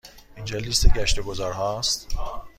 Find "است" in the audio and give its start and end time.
1.79-2.07